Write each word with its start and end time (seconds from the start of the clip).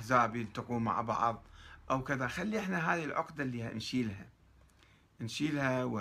احزاب 0.00 0.36
يلتقون 0.36 0.84
مع 0.84 1.00
بعض 1.00 1.42
أو 1.90 2.04
كذا. 2.04 2.28
خلي 2.28 2.58
إحنا 2.58 2.94
هذه 2.94 3.04
العقده 3.04 3.44
اللي 3.44 3.74
نشيلها. 3.74 4.26
نشيلها 5.20 5.84
و 5.84 5.98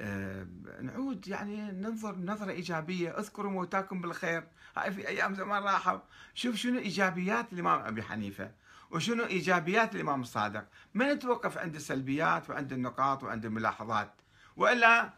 آه، 0.00 0.46
نعود 0.80 1.28
يعني 1.28 1.72
ننظر 1.72 2.16
نظرة 2.18 2.50
إيجابية. 2.50 3.10
اذكروا 3.18 3.50
موتاكم 3.50 4.00
بالخير. 4.00 4.44
هاي 4.76 4.92
في 4.92 5.08
أيام 5.08 5.34
زمان 5.34 5.62
راحوا. 5.62 5.98
شوف 6.34 6.56
شنو 6.56 6.78
إيجابيات 6.78 7.52
الإمام 7.52 7.80
أبي 7.80 8.02
حنيفة 8.02 8.50
وشنو 8.90 9.24
إيجابيات 9.24 9.94
الإمام 9.94 10.20
الصادق. 10.20 10.64
ما 10.94 11.14
نتوقف 11.14 11.58
عند 11.58 11.74
السلبيات 11.74 12.50
وعند 12.50 12.72
النقاط 12.72 13.22
وعند 13.22 13.44
الملاحظات. 13.44 14.12
وإلا 14.56 15.12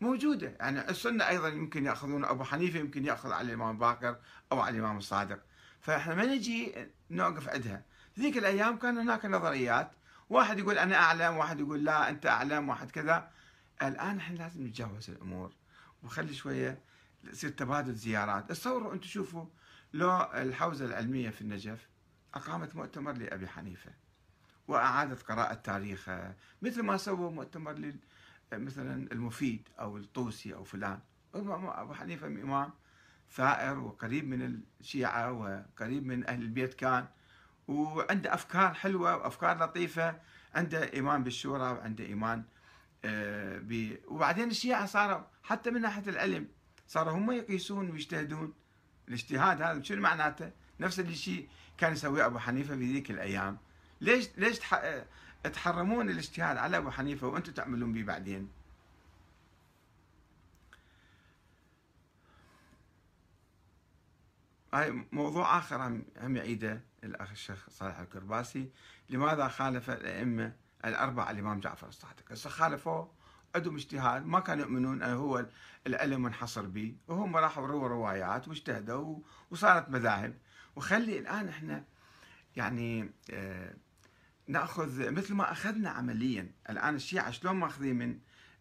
موجودة. 0.00 0.56
يعني 0.60 0.90
السنة 0.90 1.28
أيضا 1.28 1.48
يمكن 1.48 1.86
يأخذون 1.86 2.24
أبو 2.24 2.44
حنيفة 2.44 2.78
يمكن 2.78 3.04
يأخذ 3.04 3.32
على 3.32 3.48
الإمام 3.48 3.78
باكر 3.78 4.16
أو 4.52 4.60
على 4.60 4.78
الإمام 4.78 4.96
الصادق. 4.96 5.45
فإحنا 5.86 6.14
ما 6.14 6.24
نجي 6.26 6.74
نوقف 7.10 7.48
عندها. 7.48 7.82
ذيك 8.18 8.38
الأيام 8.38 8.78
كان 8.78 8.98
هناك 8.98 9.26
نظريات. 9.26 9.92
واحد 10.30 10.58
يقول 10.58 10.78
أنا 10.78 10.96
أعلم 10.96 11.36
واحد 11.36 11.60
يقول 11.60 11.84
لا 11.84 12.10
أنت 12.10 12.26
أعلم 12.26 12.68
واحد 12.68 12.90
كذا. 12.90 13.30
الآن 13.82 14.16
إحنا 14.18 14.36
لازم 14.36 14.66
نتجاوز 14.66 15.10
الأمور. 15.10 15.52
وخلي 16.02 16.34
شوية 16.34 16.78
يصير 17.24 17.50
تبادل 17.50 17.94
زيارات. 17.94 18.48
تصوروا 18.48 18.94
أنتم 18.94 19.06
شوفوا 19.06 19.46
لو 19.92 20.20
الحوزة 20.22 20.84
العلمية 20.84 21.30
في 21.30 21.40
النجف 21.40 21.88
أقامت 22.34 22.76
مؤتمر 22.76 23.12
لأبي 23.12 23.48
حنيفة 23.48 23.90
وأعادت 24.68 25.22
قراءة 25.22 25.54
تاريخه 25.54 26.34
مثل 26.62 26.82
ما 26.82 26.96
سووا 26.96 27.30
مؤتمر 27.30 27.92
مثلا 28.52 29.12
المفيد 29.12 29.68
أو 29.80 29.96
الطوسي 29.96 30.54
أو 30.54 30.64
فلان. 30.64 31.00
أبو 31.34 31.94
حنيفة 31.94 32.26
إمام 32.26 32.70
ثائر 33.30 33.78
وقريب 33.78 34.28
من 34.28 34.60
الشيعة 34.80 35.32
وقريب 35.32 36.06
من 36.06 36.26
أهل 36.28 36.42
البيت 36.42 36.74
كان. 36.74 37.06
وعنده 37.68 38.34
أفكار 38.34 38.74
حلوة 38.74 39.16
وأفكار 39.16 39.64
لطيفة. 39.64 40.20
عنده 40.54 40.92
إيمان 40.92 41.24
بالشورى 41.24 41.70
وعنده 41.72 42.04
إيمان 42.04 42.44
آه، 43.04 43.58
ب... 43.58 43.96
وبعدين 44.08 44.50
الشيعة 44.50 44.86
صاروا 44.86 45.20
حتى 45.42 45.70
من 45.70 45.80
ناحية 45.80 46.08
العلم 46.08 46.48
صاروا 46.86 47.12
هم 47.12 47.30
يقيسون 47.30 47.90
ويجتهدون. 47.90 48.54
الاجتهاد 49.08 49.62
هذا 49.62 49.82
شنو 49.82 50.02
معناته؟ 50.02 50.50
نفس 50.80 51.00
الشيء 51.00 51.48
كان 51.78 51.92
يسويه 51.92 52.26
أبو 52.26 52.38
حنيفة 52.38 52.76
في 52.76 52.92
ذيك 52.92 53.10
الأيام. 53.10 53.58
ليش 54.00 54.28
ليش 54.36 54.58
تح... 54.58 54.82
تحرمون 55.52 56.10
الاجتهاد 56.10 56.56
على 56.56 56.76
أبو 56.76 56.90
حنيفة 56.90 57.26
وأنتم 57.26 57.52
تعملون 57.52 57.92
به 57.92 58.02
بعدين؟ 58.02 58.48
هاي 64.74 65.06
موضوع 65.12 65.58
آخر 65.58 66.02
هم 66.20 66.36
يعيده 66.36 66.80
الأخ 67.04 67.30
الشيخ 67.30 67.70
صالح 67.70 67.98
الكرباسي. 67.98 68.70
لماذا 69.10 69.48
خالف 69.48 69.90
الأئمة 69.90 70.56
الأربعة؟ 70.84 71.30
الإمام 71.30 71.60
جعفر 71.60 71.88
الصادق. 71.88 72.32
هسه 72.32 72.50
خالفوه 72.50 73.12
عندهم 73.54 73.74
اجتهاد 73.74 74.26
ما 74.26 74.40
كانوا 74.40 74.64
يؤمنون 74.64 75.02
أنه 75.02 75.14
هو 75.14 75.46
العلم 75.86 76.22
منحصر 76.22 76.66
به 76.66 76.96
وهم 77.08 77.36
راحوا 77.36 77.66
رووا 77.66 77.88
روايات 77.88 78.48
واجتهدوا 78.48 79.18
وصارت 79.50 79.88
مذاهب. 79.88 80.38
وخلي 80.76 81.18
الآن 81.18 81.48
إحنا 81.48 81.84
يعني 82.56 83.10
آه 83.30 83.74
نأخذ 84.48 85.10
مثل 85.10 85.34
ما 85.34 85.52
أخذنا 85.52 85.90
عمليا. 85.90 86.52
الآن 86.70 86.94
الشيعة 86.94 87.30
شلون 87.30 87.56
ماخذين 87.56 87.96
من 87.96 88.18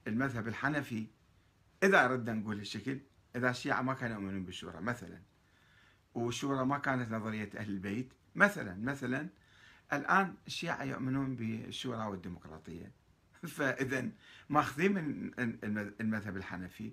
المذهب 0.08 0.48
الحنفي؟ 0.48 1.08
إذا 1.84 2.08
ردنا 2.08 2.34
نقول 2.34 2.60
الشكل 2.60 3.00
إذا 3.36 3.50
الشيعة 3.50 3.82
ما 3.82 3.94
كانوا 3.94 4.16
يؤمنون 4.16 4.46
بالشورى 4.46 4.82
مثلا. 4.82 5.35
والشورى 6.16 6.66
ما 6.66 6.78
كانت 6.78 7.12
نظرية 7.12 7.50
أهل 7.58 7.70
البيت. 7.70 8.14
مثلا 8.36 8.76
مثلا 8.82 9.28
الآن 9.94 10.34
الشيعة 10.48 10.84
يؤمنون 10.84 11.36
بالشورى 11.36 12.06
والديمقراطية. 12.06 12.92
فاذا 13.48 14.10
ماخذين 14.50 14.94
من 14.94 15.32
المذهب 16.02 16.38
الحنفي. 16.38 16.92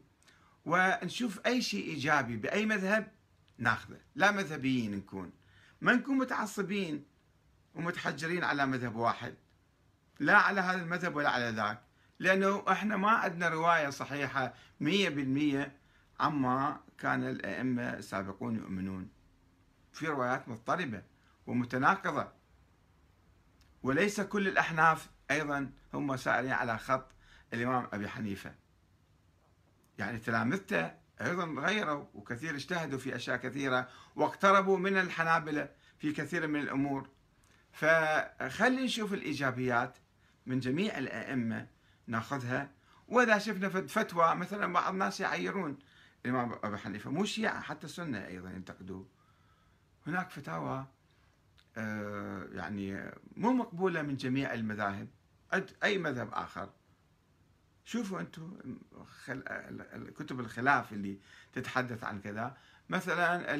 ونشوف 0.65 1.41
أي 1.47 1.63
شيء 1.63 1.85
إيجابي 1.85 2.37
بأي 2.37 2.67
مذهب 2.67 3.13
ناخذه. 3.59 4.01
لا 4.15 4.31
مذهبيين 4.31 4.97
نكون. 4.97 5.33
ما 5.81 5.93
نكون 5.93 6.19
متعصبين 6.19 7.05
ومتحجرين 7.75 8.45
على 8.45 8.67
مذهب 8.67 8.97
واحد. 8.97 9.35
لا 10.21 10.37
على 10.37 10.61
هذا 10.61 10.83
المذهب 10.83 11.17
ولا 11.17 11.31
على 11.31 11.51
ذاك. 11.51 11.83
لأنه 12.19 12.65
إحنا 12.69 12.97
ما 12.97 13.11
عندنا 13.11 13.49
رواية 13.49 13.91
صحيحة 13.91 14.55
مية 14.81 15.09
بالمية 15.09 15.73
عما 16.21 16.81
كان 17.03 17.29
الأئمة 17.29 17.95
السابقون 17.95 18.57
يؤمنون. 18.57 19.09
في 19.93 20.07
روايات 20.07 20.49
مضطربة 20.49 21.03
ومتناقضة. 21.47 22.33
وليس 23.83 24.21
كل 24.21 24.49
الأحناف 24.49 25.11
أيضا 25.31 25.71
هم 25.95 26.17
سائرين 26.17 26.53
على 26.53 26.79
خط 26.79 27.11
الإمام 27.53 27.89
أبي 27.93 28.09
حنيفة. 28.09 28.55
يعني 29.99 30.19
تلامذته 30.19 30.93
أيضا 31.21 31.45
غيروا 31.45 32.07
وكثير 32.15 32.55
اجتهدوا 32.55 32.99
في 32.99 33.17
أشياء 33.17 33.37
كثيرة 33.37 33.89
واقتربوا 34.17 34.79
من 34.79 34.97
الحنابلة 34.97 35.69
في 35.99 36.13
كثير 36.13 36.47
من 36.47 36.61
الأمور. 36.61 37.09
فخلي 37.73 38.85
نشوف 38.85 39.13
الإيجابيات 39.13 39.99
من 40.47 40.61
جميع 40.61 40.99
الأئمة 40.99 41.67
ناخذها. 42.07 42.71
وإذا 43.09 43.39
شفنا 43.39 43.69
فتوى 43.69 44.35
مثلا 44.35 44.73
بعض 44.73 44.93
الناس 44.93 45.21
يعيرون. 45.21 45.79
الإمام 46.25 46.53
أبو 46.53 46.77
حنيفة 46.77 47.11
مو 47.11 47.25
شيعة 47.25 47.61
حتى 47.61 47.87
السنة 47.87 48.27
أيضا 48.27 48.51
ينتقدوه. 48.51 49.09
هناك 50.07 50.31
فتاوى 50.31 50.87
آه، 51.77 52.49
يعني 52.53 53.11
مو 53.37 53.53
مقبولة 53.53 54.03
من 54.03 54.17
جميع 54.17 54.55
المذاهب 54.55 55.09
أي 55.85 55.99
مذهب 55.99 56.29
آخر. 56.33 56.71
شوفوا 57.85 58.21
أنتم 58.21 58.59
كتب 60.17 60.41
الخلاف 60.41 60.93
اللي 60.93 61.19
تتحدث 61.53 62.05
عن 62.05 62.21
كذا. 62.21 62.57
مثلا 62.89 63.57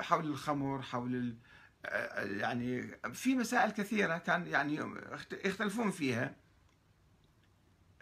حول 0.00 0.26
الخمر 0.26 0.82
حول 0.82 1.36
يعني 2.22 2.82
في 3.12 3.34
مسائل 3.34 3.70
كثيرة 3.70 4.18
كان 4.18 4.46
يعني 4.46 4.80
يختلفون 5.44 5.90
فيها. 5.90 6.36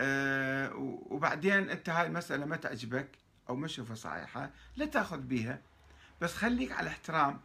آه، 0.00 0.74
وبعدين 1.10 1.70
أنت 1.70 1.88
هاي 1.88 2.06
المسألة 2.06 2.46
ما 2.46 2.56
تعجبك 2.56 3.18
أو 3.48 3.56
ما 3.56 3.66
تشوفها 3.66 3.94
صحيحة 3.94 4.50
لا 4.76 4.86
تأخذ 4.86 5.20
بيها. 5.20 5.62
بس 6.20 6.34
خليك 6.34 6.72
على 6.72 6.88
احترام 6.88 7.40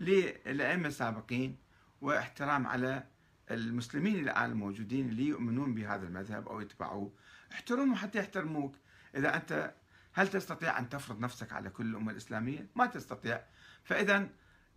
للأئمة 0.00 0.88
السابقين 0.88 1.56
واحترام 2.00 2.66
على 2.66 3.04
المسلمين 3.50 4.16
الآن 4.16 4.50
الموجودين 4.50 5.08
اللي 5.08 5.26
يؤمنون 5.26 5.74
بهذا 5.74 6.06
المذهب 6.06 6.48
أو 6.48 6.60
يتبعوه. 6.60 7.12
احترمهم 7.52 7.94
حتى 7.94 8.18
يحترموك. 8.18 8.76
إذا 9.14 9.36
أنت 9.36 9.74
هل 10.12 10.28
تستطيع 10.28 10.78
أن 10.78 10.88
تفرض 10.88 11.20
نفسك 11.20 11.52
على 11.52 11.70
كل 11.70 11.86
الأمة 11.86 12.12
الإسلامية؟ 12.12 12.66
ما 12.76 12.86
تستطيع. 12.86 13.42
فإذا 13.84 14.28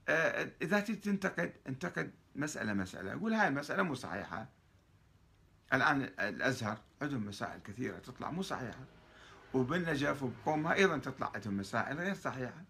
آه، 0.10 0.52
إذا 0.62 0.80
تنتقد 0.80 1.54
انتقد 1.68 2.12
مسألة 2.36 2.74
مسألة. 2.74 3.20
قول 3.20 3.34
هاي 3.34 3.48
المسألة 3.48 3.84
مو 3.84 3.96
صحيحة. 3.96 4.48
الآن 5.74 6.02
الأزهر 6.02 6.78
عندهم 7.02 7.26
مسائل 7.26 7.60
كثيرة 7.62 7.98
تطلع 8.00 8.32
مو 8.32 8.42
صحيحة. 8.42 8.86
وبالنجف 9.54 10.24
وبقومها 10.24 10.74
أيضا 10.74 10.98
تطلع 10.98 11.32
عندهم 11.36 11.58
مسائل 11.58 12.00
غير 12.00 12.16
صحيحة. 12.16 12.64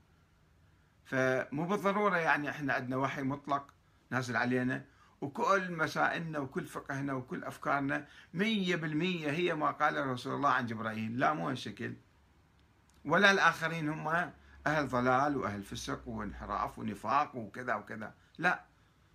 فمو 1.06 1.66
بالضرورة 1.66 2.18
يعني 2.18 2.50
إحنا 2.50 2.74
عندنا 2.74 2.97
وحي 2.97 3.22
مطلق 3.22 3.74
نازل 4.09 4.36
علينا 4.36 4.86
وكل 5.22 5.72
مسائلنا 5.72 6.40
وكل 6.40 6.66
فقهنا 6.66 7.14
وكل 7.14 7.44
أفكارنا 7.44 8.08
مية 8.34 8.75
بالمية 8.75 9.31
هي 9.31 9.56
ما 9.56 9.72
قال 9.72 10.08
رسول 10.08 10.35
الله 10.35 10.50
عن 10.50 10.66
جبرائيل 10.66 11.20
لا 11.20 11.34
مو 11.34 11.50
هالشكل. 11.50 11.94
ولا 13.06 13.31
الآخرين 13.31 13.90
هم 13.90 14.31
أهل 14.68 14.88
ضلال 14.88 15.38
وأهل 15.38 15.64
فسق 15.64 16.08
وانحراف 16.08 16.80
ونفاق 16.80 17.35
وكذا 17.35 17.75
وكذا. 17.75 18.14
لا 18.38 18.64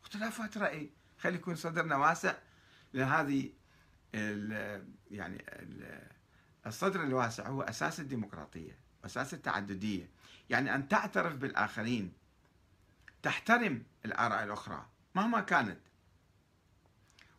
اختلافات 0.03 0.59
رأي. 0.59 0.91
خلي 1.19 1.35
يكون 1.35 1.55
صدرنا 1.55 1.97
واسع 1.97 2.35
لهذه 2.95 3.51
يعني 5.11 5.45
ال 5.49 6.09
الصدر 6.67 7.03
الواسع 7.03 7.49
هو 7.49 7.63
أساس 7.63 8.01
الديمقراطية 8.01 8.79
أساس 9.05 9.35
التعددية. 9.35 10.09
يعني 10.51 10.75
أن 10.75 10.89
تعترف 10.89 11.37
بالآخرين 11.37 12.13
تحترم 13.23 13.83
الآراء 14.05 14.45
الأخرى 14.45 14.87
مهما 15.15 15.41
كانت. 15.41 15.81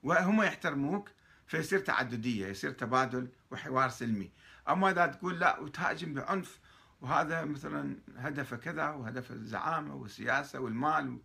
وهم 0.04 0.42
يحترموك 0.44 1.12
فيصير 1.48 1.80
تعددية 1.80 2.48
يصير 2.48 2.72
تبادل 2.72 3.30
وحوار 3.52 3.90
سلمي. 3.90 4.32
أما 4.70 4.92
إذا 4.92 5.08
تقول 5.08 5.40
لا 5.40 5.60
وتهاجم 5.60 6.14
بعنف 6.14 6.60
وهذا 7.02 7.46
مثلا 7.46 7.98
هدفه 8.18 8.58
كذا 8.58 8.90
وهدف 8.90 9.32
الزعامة 9.32 9.96
والسياسة 9.96 10.60
والمال 10.60 11.10
و... 11.10 11.22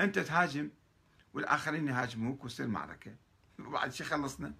أنت 0.00 0.18
تهاجم 0.18 0.70
والآخرين 1.34 1.88
يهاجموك 1.88 2.44
وتصير 2.44 2.66
معركة. 2.66 3.16
وبعد 3.58 3.92
شي 3.92 4.04
خلصنا. 4.04 4.54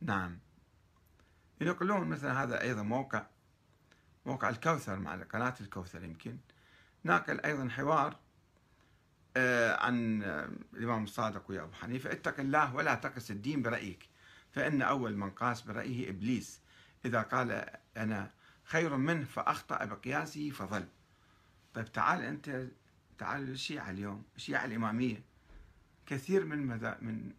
نعم. 0.00 0.38
ينقلون 1.60 2.08
مثلا 2.08 2.42
هذا 2.42 2.60
أيضا 2.60 2.82
موقع 2.82 3.26
موقع 4.26 4.48
الكوثر 4.48 4.98
مع 4.98 5.16
قناة 5.16 5.54
الكوثر 5.60 6.04
يمكن. 6.04 6.36
ناقل 7.04 7.40
أيضا 7.40 7.68
حوار 7.68 8.16
آه، 9.36 9.84
عن 9.84 10.22
الإمام 10.74 11.04
الصادق 11.04 11.50
ويا 11.50 11.62
أبو 11.62 11.72
حنيفة. 11.72 12.12
اتق 12.12 12.40
الله 12.40 12.74
ولا 12.74 12.94
تقس 12.94 13.30
الدين 13.30 13.62
برأيك 13.62 14.08
فإن 14.52 14.82
أول 14.82 15.16
من 15.16 15.30
قاس 15.30 15.62
برأيه 15.62 16.10
إبليس. 16.10 16.60
إذا 17.04 17.22
قال 17.22 17.66
أنا 17.96 18.30
خير 18.64 18.96
منه 18.96 19.24
فأخطأ 19.24 19.84
بقياسه 19.84 20.50
فظل. 20.50 20.88
طيب 21.74 21.92
تعال 21.92 22.22
أنت 22.22 22.66
تعال 23.18 23.40
للشيعة 23.42 23.90
اليوم 23.90 24.24
الشيعة 24.36 24.64
الإمامية. 24.64 25.22
كثير 26.06 26.44
من 26.44 26.58
من 27.00 27.32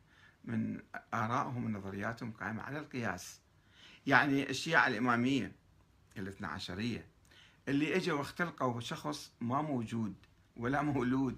من 0.45 0.79
آرائهم 1.13 1.65
ونظرياتهم 1.65 2.31
قائمة 2.31 2.63
على 2.63 2.79
القياس. 2.79 3.39
يعني 4.07 4.49
الشيعة 4.49 4.87
الإمامية 4.87 5.51
الاثنى 6.17 6.47
عشرية 6.47 7.05
اللي 7.67 7.95
إجوا 7.95 8.19
واختلقوا 8.19 8.79
شخص 8.79 9.31
ما 9.41 9.61
موجود 9.61 10.15
ولا 10.57 10.81
مولود 10.81 11.37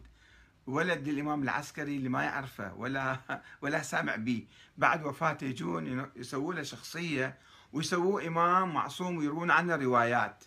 ولد 0.67 1.07
الامام 1.07 1.43
العسكري 1.43 1.97
اللي 1.97 2.09
ما 2.09 2.23
يعرفه 2.23 2.73
ولا 2.73 3.19
ولا 3.61 3.81
سامع 3.81 4.15
به 4.15 4.47
بعد 4.77 5.05
وفاته 5.05 5.45
يجون 5.45 6.11
يسووا 6.15 6.53
له 6.53 6.63
شخصية 6.63 7.37
ويسووه 7.73 8.27
إمام 8.27 8.73
معصوم 8.73 9.17
ويروون 9.17 9.51
عنه 9.51 9.75
روايات. 9.75 10.43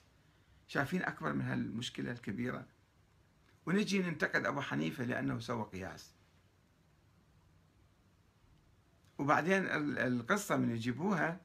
شايفين 0.69 1.03
أكبر 1.03 1.33
من 1.33 1.41
هالمشكلة 1.41 2.13
الكبيرة. 2.13 2.67
ونجي 3.67 3.99
ننتقد 3.99 4.47
أبو 4.47 4.61
حنيفة 4.61 5.05
لأنه 5.05 5.39
سوى 5.39 5.65
قياس. 5.73 6.16
وبعدين 9.19 9.67
القصة 9.99 10.57
من 10.57 10.71
يجيبوها 10.71 11.41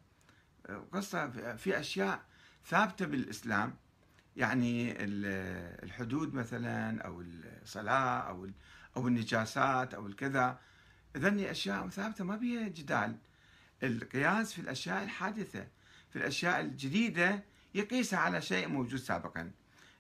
قصة 0.92 1.30
في 1.56 1.80
أشياء 1.80 2.22
ثابتة 2.66 3.06
بالإسلام 3.06 3.76
يعني 4.36 4.96
الحدود 5.84 6.34
مثلا 6.34 7.02
أو 7.02 7.22
الصلاة 7.22 8.20
أو 8.20 8.50
أو 8.98 9.08
النجاسات 9.08 9.94
أو 9.94 10.08
الكذا. 10.08 10.60
ذني 11.18 11.52
أشياء 11.52 11.90
ثابتة 11.90 12.24
ما 12.24 12.36
بيها 12.36 12.68
جدال. 12.68 13.18
القياس 13.84 14.54
في 14.54 14.60
الأشياء 14.60 15.04
الحادثة 15.04 15.68
في 16.10 16.16
الأشياء 16.16 16.62
الجديدة 16.62 17.44
يقيسها 17.76 18.20
على 18.20 18.42
شيء 18.42 18.68
موجود 18.68 19.00
سابقا. 19.00 19.52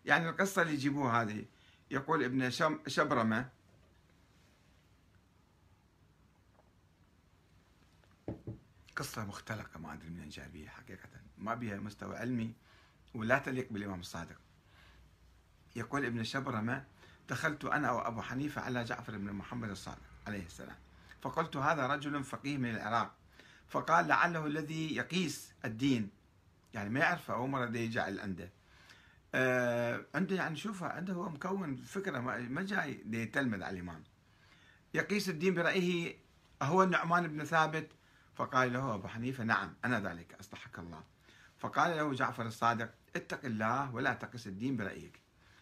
يعني 0.05 0.29
القصة 0.29 0.61
اللي 0.61 0.73
يجيبوها 0.73 1.21
هذه 1.21 1.45
يقول 1.91 2.23
ابن 2.23 2.49
شبرمة 2.87 3.49
قصة 9.01 9.25
مختلقة 9.25 9.79
ما 9.79 9.93
أدري 9.93 10.09
من 10.09 10.29
جايبيها 10.29 10.69
حقيقة. 10.69 11.09
ما 11.37 11.55
بها 11.55 11.77
مستوى 11.77 12.17
علمي 12.17 12.53
ولا 13.13 13.39
تليق 13.39 13.67
بالإمام 13.71 13.99
الصادق. 13.99 14.37
يقول 15.75 16.05
ابن 16.05 16.23
شبرمة 16.23 16.83
دخلت 17.29 17.65
أنا 17.65 17.91
وأبو 17.91 18.21
حنيفة 18.21 18.61
على 18.61 18.83
جعفر 18.83 19.17
بن 19.17 19.33
محمد 19.33 19.69
الصادق 19.69 20.01
عليه 20.27 20.45
السلام. 20.45 20.75
فقلت 21.21 21.57
هذا 21.57 21.87
رجل 21.87 22.23
فقيه 22.23 22.57
من 22.57 22.69
العراق. 22.69 23.15
فقال 23.69 24.07
لعله 24.07 24.45
الذي 24.45 24.95
يقيس 24.95 25.53
الدين. 25.65 26.09
يعني 26.73 26.89
ما 26.89 26.99
يعرفه 26.99 27.33
أول 27.33 27.49
مرة 27.49 27.77
يجي 27.77 27.99
عنده. 27.99 28.49
آه 29.35 30.05
عنده 30.15 30.35
يعني 30.35 30.55
شوفه 30.55 30.87
عنده 30.87 31.13
هو 31.13 31.29
مكون 31.29 31.75
فكرة 31.75 32.19
ما 32.19 32.61
جاي 32.61 33.03
يتلمذ 33.11 33.63
على 33.63 33.73
الإمام. 33.73 34.03
يقيس 34.93 35.29
الدين 35.29 35.53
برأيه 35.53 36.17
هو 36.61 36.83
النعمان 36.83 37.27
بن 37.27 37.43
ثابت 37.43 37.89
فقال 38.35 38.73
له 38.73 38.95
أبو 38.95 39.07
حنيفة 39.07 39.43
نعم 39.43 39.73
أنا 39.85 39.99
ذلك 39.99 40.35
أصلحك 40.39 40.79
الله. 40.79 41.03
فقال 41.57 41.97
له 41.97 42.13
جعفر 42.13 42.45
الصادق 42.45 42.89
اتق 43.15 43.45
الله 43.45 43.95
ولا 43.95 44.13
تقس 44.13 44.47
الدين 44.47 44.77
برأيك 44.77 45.21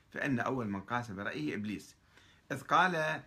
فإن 0.10 0.40
أول 0.40 0.68
من 0.70 0.82
قاس 0.82 1.12
برأيه 1.12 1.56
إبليس. 1.56 1.96
إذ 2.52 2.62
قال 2.62 3.22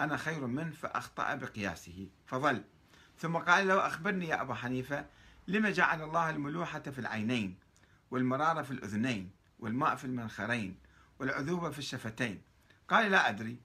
أنا 0.00 0.16
خير 0.16 0.46
منه 0.46 0.70
فأخطأ 0.70 1.34
بقياسه 1.34 2.08
فظل. 2.26 2.64
ثم 3.18 3.36
قال 3.36 3.68
له 3.68 3.86
أخبرني 3.86 4.28
يا 4.28 4.42
أبا 4.42 4.54
حنيفة 4.54 5.06
لما 5.48 5.70
جعل 5.70 6.02
الله 6.02 6.30
الملوحة 6.30 6.80
في 6.80 6.98
العينين 6.98 7.58
والمرارة 8.10 8.62
في 8.62 8.70
الأذنين 8.70 9.30
والماء 9.58 9.96
في 9.96 10.04
المنخرين 10.04 10.78
والعذوبة 11.18 11.70
في 11.70 11.78
الشفتين؟ 11.78 12.42
قال 12.88 13.10
لا 13.10 13.28
أدري. 13.28 13.56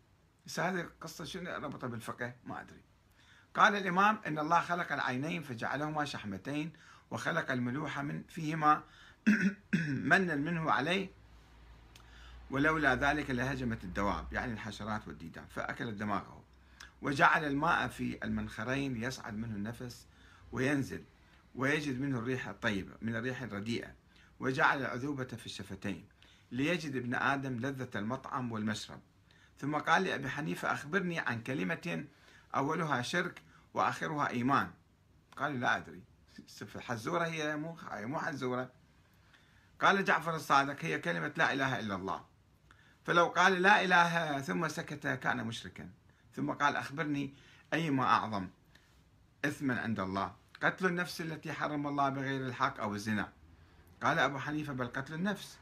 بس 0.46 0.60
هذه 0.60 0.82
القصة؟ 0.82 1.26
شنو 1.26 1.52
ربطها 1.52 1.88
بالفقه؟ 1.88 2.34
ما 2.44 2.62
أدري. 2.62 2.82
قال 3.56 3.76
الإمام 3.76 4.20
إن 4.28 4.40
الله 4.40 4.62
خلق 4.62 4.92
العينين 4.92 5.42
فجعلهما 5.42 6.06
شحمتين 6.06 6.72
وخلق 7.12 7.52
الملوحة 7.52 8.02
من 8.02 8.24
فيهما 8.24 8.84
منا 10.12 10.36
منه 10.36 10.72
عليه 10.72 11.10
ولولا 12.52 12.96
ذلك 12.96 13.32
لهجمت 13.32 13.84
الدواب 13.84 14.34
يعني 14.34 14.54
الحشرات 14.54 15.08
والديدان 15.08 15.46
فأكلت 15.46 15.94
دماغه. 15.94 16.44
وجعل 17.02 17.46
الماء 17.46 17.88
في 17.88 18.20
المنخرين 18.24 19.04
يصعد 19.04 19.34
منه 19.34 19.56
النفس 19.56 20.08
وينزل 20.52 21.04
ويجد 21.56 22.02
منه 22.02 22.20
الريح 22.20 22.48
الطيبة 22.48 22.92
من 23.02 23.16
الريح 23.16 23.42
الرديئة. 23.42 23.96
وجعل 24.40 24.80
العذوبة 24.80 25.24
في 25.24 25.46
الشفتين 25.46 26.06
ليجد 26.52 26.96
ابن 26.96 27.16
آدم 27.16 27.60
لذة 27.60 27.90
المطعم 27.96 28.52
والمشرب. 28.52 29.00
ثم 29.60 29.76
قال 29.76 30.04
لأبي 30.04 30.30
حنيفة 30.30 30.74
أخبرني 30.74 31.20
عن 31.20 31.44
كلمة 31.44 32.06
أولها 32.56 33.02
شرك 33.02 33.42
وآخرها 33.74 34.30
إيمان. 34.30 34.72
قال 35.38 35.60
لا 35.60 35.78
أدري. 35.78 36.04
حزورة 36.80 37.26
هي 37.26 37.58
مو 37.58 37.78
مو 37.92 38.20
حزورة. 38.20 38.72
قال 39.82 40.06
جعفر 40.06 40.36
الصادق 40.36 40.86
هي 40.86 41.00
كلمة 41.00 41.34
لا 41.36 41.54
إله 41.54 41.80
إلا 41.80 41.96
الله. 41.96 42.26
فلو 43.06 43.28
قال 43.28 43.62
لا 43.62 43.84
إله 43.84 44.42
ثم 44.42 44.68
سكت 44.68 45.08
كان 45.08 45.48
مشركا. 45.48 45.90
ثم 46.36 46.52
قال 46.52 46.76
أخبرني 46.76 47.34
أيما 47.74 48.04
أعظم 48.04 48.50
إثما 49.46 49.82
عند 49.82 50.00
الله. 50.00 50.36
قتل 50.64 50.86
النفس 50.86 51.22
التي 51.22 51.54
حرم 51.54 51.88
الله 51.88 52.10
بغير 52.10 52.48
الحق 52.48 52.80
أو 52.80 52.96
الزنا. 52.96 53.34
قال 54.04 54.20
أبو 54.20 54.40
حنيفة 54.40 54.74
بل 54.74 54.88
قتل 54.88 55.14
النفس. 55.14 55.58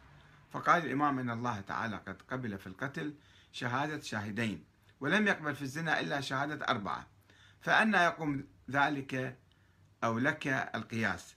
فقال 0.51 0.86
الإمام 0.86 1.19
إن 1.19 1.30
الله 1.30 1.62
تعالى 1.62 1.98
قد 2.07 2.22
قبل 2.22 2.57
في 2.57 2.68
القتل 2.68 3.13
شهادة 3.51 4.01
شاهدين. 4.01 4.63
ولم 5.00 5.28
يقبل 5.28 5.56
في 5.56 5.62
الزنا 5.62 6.00
إلا 6.00 6.22
شهادة 6.22 6.66
أربعة. 6.66 7.08
فأنا 7.62 8.06
يقوم 8.06 8.48
ذلك 8.72 9.38
أو 10.04 10.20
لك 10.20 10.48
القياس. 10.48 11.36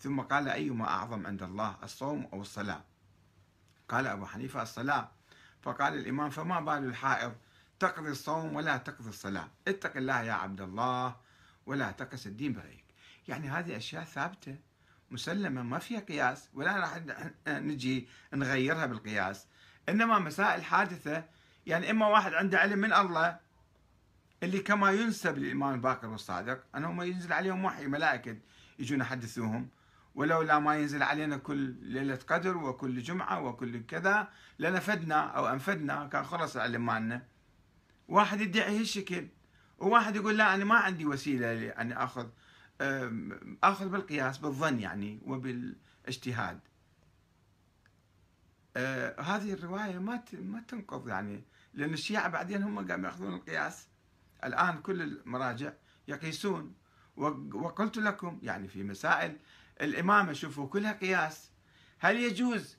ثم 0.00 0.20
قال 0.20 0.48
أيما 0.48 0.88
أعظم 0.88 1.26
عند 1.26 1.42
الله 1.42 1.76
الصوم 1.82 2.28
أو 2.32 2.40
الصلاة؟ 2.40 2.84
قال 3.88 4.06
أبو 4.06 4.26
حنيفة 4.26 4.62
الصلاة. 4.62 5.10
فقال 5.62 5.94
الإمام 5.94 6.30
فما 6.30 6.60
بال 6.60 6.84
الحائض 6.84 7.32
تقضي 7.78 8.10
الصوم 8.10 8.54
ولا 8.54 8.76
تقضي 8.76 9.08
الصلاة؟ 9.08 9.48
اتق 9.68 9.96
الله 9.96 10.20
يا 10.20 10.32
عبد 10.32 10.60
الله 10.60 11.16
ولا 11.66 11.90
تقس 11.90 12.26
الدين 12.26 12.52
برأيك 12.52 12.84
يعني 13.28 13.48
هذه 13.48 13.76
أشياء 13.76 14.04
ثابتة 14.04 14.58
مسلمة 15.10 15.62
ما 15.62 15.78
فيها 15.78 16.00
قياس 16.00 16.48
ولا 16.54 16.76
راح 16.76 17.00
نجي 17.48 18.08
نغيرها 18.32 18.86
بالقياس. 18.86 19.46
إنما 19.88 20.18
مسائل 20.18 20.64
حادثة 20.64 21.24
يعني 21.66 21.90
إما 21.90 22.06
واحد 22.06 22.34
عنده 22.34 22.58
علم 22.58 22.78
من 22.78 22.92
الله 22.92 23.38
اللي 24.42 24.58
كما 24.58 24.90
ينسب 24.90 25.38
للإمام 25.38 25.74
الباقر 25.74 26.08
والصادق 26.08 26.64
أنهم 26.76 27.02
ينزل 27.02 27.32
عليهم 27.32 27.64
وحي 27.64 27.86
ملائكة 27.86 28.36
يجون 28.78 29.00
يحدثوهم. 29.00 29.68
ولولا 30.14 30.58
ما 30.58 30.76
ينزل 30.76 31.02
علينا 31.02 31.36
كل 31.36 31.74
ليلة 31.80 32.18
قدر 32.26 32.56
وكل 32.56 33.02
جمعة 33.02 33.40
وكل 33.40 33.86
كذا 33.86 34.28
لنفدنا 34.58 35.20
أو 35.20 35.48
أنفدنا 35.48 36.06
كان 36.06 36.24
خلص 36.24 36.56
العلم 36.56 36.86
مالنا. 36.86 37.22
واحد 38.08 38.40
يدعي 38.40 38.80
هالشكل 38.80 39.28
وواحد 39.78 40.16
يقول 40.16 40.38
لا 40.38 40.54
أنا 40.54 40.64
ما 40.64 40.74
عندي 40.74 41.06
وسيلة 41.06 41.68
أن 41.68 41.92
أخذ 41.92 42.28
أخذ 43.64 43.88
بالقياس 43.88 44.38
بالظن 44.38 44.80
يعني 44.80 45.20
وبالإجتهاد. 45.26 46.60
آه 48.76 49.20
هذه 49.20 49.52
الرواية 49.52 49.98
ما 49.98 50.22
ما 50.32 50.60
تنقض 50.60 51.08
يعني 51.08 51.44
لأن 51.74 51.92
الشيعة 51.92 52.28
بعدين 52.28 52.62
هم 52.62 52.90
قاموا 52.90 53.06
يأخذون 53.06 53.34
القياس. 53.34 53.88
الآن 54.44 54.78
كل 54.82 55.02
المراجع 55.02 55.72
يقيسون. 56.08 56.74
وقلت 57.16 57.96
لكم 57.96 58.38
يعني 58.42 58.68
في 58.68 58.82
مسائل 58.82 59.36
الإمامة 59.80 60.32
شوفوا 60.32 60.66
كلها 60.68 60.92
قياس. 60.92 61.50
هل 61.98 62.16
يجوز 62.16 62.76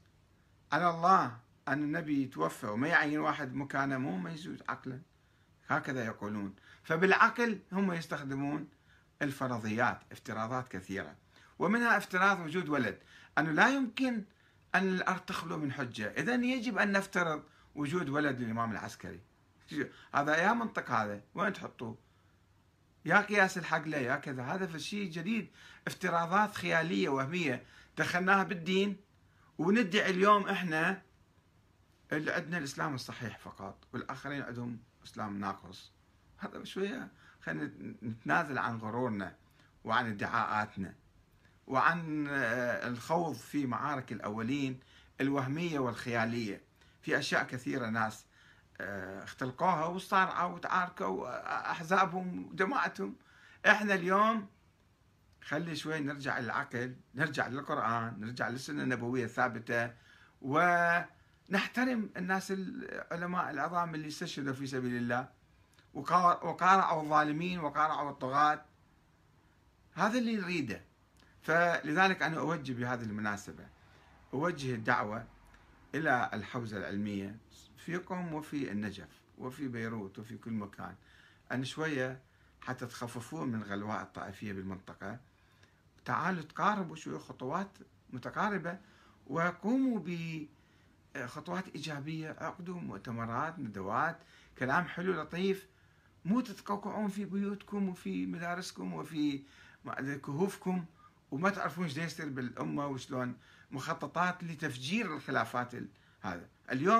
على 0.71 0.89
الله 0.89 1.37
أن 1.67 1.83
النبي 1.83 2.23
يتوفى 2.23 2.67
وما 2.67 2.87
يعين 2.87 3.19
واحد 3.19 3.53
مكانه؟ 3.53 3.97
مو 3.97 4.17
ما 4.17 4.31
يجوز 4.31 4.59
عقلا. 4.69 5.01
هكذا 5.67 6.05
يقولون. 6.05 6.55
فبالعقل 6.83 7.59
هم 7.71 7.91
يستخدمون 7.91 8.69
الفرضيات 9.21 9.99
افتراضات 10.11 10.67
كثيرة. 10.67 11.15
ومنها 11.59 11.97
افتراض 11.97 12.39
وجود 12.39 12.69
ولد. 12.69 12.99
أنه 13.37 13.51
لا 13.51 13.69
يمكن 13.69 14.23
أن 14.75 14.95
الأرض 14.95 15.19
تخلو 15.19 15.57
من 15.57 15.71
حجة. 15.71 16.07
إذا 16.07 16.35
يجب 16.35 16.77
أن 16.77 16.91
نفترض 16.91 17.43
وجود 17.75 18.09
ولد 18.09 18.41
للإمام 18.41 18.71
العسكري. 18.71 19.19
هذا 20.15 20.37
يا 20.37 20.53
منطق 20.53 20.91
هذا 20.91 21.21
وين 21.35 21.53
تحطوه؟ 21.53 21.97
يا 23.05 23.21
قياس 23.21 23.57
الحقله 23.57 23.97
يا 23.97 24.15
كذا. 24.15 24.43
هذا 24.43 24.67
في 24.67 24.79
شيء 24.79 25.11
جديد. 25.11 25.49
افتراضات 25.87 26.55
خيالية 26.55 27.09
وهمية. 27.09 27.63
دخلناها 27.97 28.43
بالدين 28.43 28.97
وندعي 29.57 30.09
اليوم 30.09 30.47
إحنا 30.47 31.01
اللي 32.11 32.31
عندنا 32.31 32.57
الإسلام 32.57 32.95
الصحيح 32.95 33.39
فقط 33.39 33.87
والآخرين 33.93 34.41
عندهم 34.41 34.79
إسلام 35.05 35.39
ناقص. 35.39 35.91
هذا 36.37 36.63
شوية 36.63 37.11
خلينا 37.41 37.71
نتنازل 38.03 38.57
عن 38.57 38.77
غرورنا 38.77 39.35
وعن 39.83 40.11
ادعاءاتنا. 40.11 40.93
وعن 41.67 42.27
آه، 42.29 42.87
الخوض 42.87 43.35
في 43.35 43.65
معارك 43.65 44.11
الأولين 44.11 44.79
الوهمية 45.21 45.79
والخيالية. 45.79 46.61
في 47.01 47.19
أشياء 47.19 47.43
كثيرة 47.43 47.85
ناس 47.89 48.25
آه، 48.81 49.23
اختلقوها 49.23 49.85
وصارعوا 49.85 50.55
وتعاركوا 50.55 51.27
آه، 51.27 51.71
أحزابهم 51.71 52.47
وجماعتهم 52.47 53.15
إحنا 53.65 53.93
اليوم 53.93 54.47
خلي 55.43 55.75
شوي 55.75 55.99
نرجع 55.99 56.39
للعقل 56.39 56.95
نرجع 57.15 57.47
للقرآن 57.47 58.19
نرجع 58.19 58.49
للسنة 58.49 58.83
النبوية 58.83 59.25
الثابتة 59.25 59.91
ونحترم 60.41 62.09
الناس 62.17 62.51
العلماء 62.51 63.49
العظام 63.49 63.95
اللي 63.95 64.07
استشهدوا 64.07 64.53
في 64.53 64.67
سبيل 64.67 64.95
الله. 64.95 65.29
وقارعوا 65.93 67.01
الظالمين 67.03 67.59
وقارعوا 67.59 68.11
الطغاة. 68.11 68.65
هذا 69.93 70.19
اللي 70.19 70.35
نريده. 70.35 70.81
فلذلك 71.41 72.21
أنا 72.21 72.39
أوجه 72.39 72.73
بهذه 72.73 73.03
المناسبة 73.03 73.67
أوجه 74.33 74.75
الدعوة 74.75 75.25
إلى 75.95 76.29
الحوزة 76.33 76.77
العلمية 76.77 77.37
في 77.77 77.97
قم 77.97 78.33
وفي 78.33 78.71
النجف 78.71 79.21
وفي 79.37 79.67
بيروت 79.67 80.19
وفي 80.19 80.37
كل 80.37 80.51
مكان. 80.51 80.95
أن 81.51 81.65
شوية 81.65 82.19
حتى 82.61 82.85
تخففون 82.85 83.47
من 83.47 83.63
غلواء 83.63 84.01
الطائفية 84.01 84.53
بالمنطقة. 84.53 85.19
تعالوا 86.05 86.43
تقاربوا 86.43 86.95
شوية 86.95 87.17
خطوات 87.17 87.67
متقاربة 88.09 88.77
وقوموا 89.27 90.01
بخطوات 91.15 91.67
إيجابية 91.75 92.35
عقدوا 92.39 92.79
مؤتمرات 92.79 93.59
ندوات 93.59 94.17
كلام 94.57 94.85
حلو 94.85 95.21
لطيف. 95.21 95.67
مو 96.25 96.41
تتقوقعون 96.41 97.07
في 97.07 97.25
بيوتكم 97.25 97.89
وفي 97.89 98.25
مدارسكم 98.25 98.93
وفي 98.93 99.43
كهوفكم. 100.23 100.85
وما 101.31 101.49
تعرفون 101.49 101.83
إيش 101.83 101.97
يصير 101.97 102.29
بالأمة 102.29 102.87
وشلون 102.87 103.35
مخططات 103.71 104.43
لتفجير 104.43 105.15
الخلافات 105.15 105.71
هذا. 106.21 106.45
اليوم 106.71 106.99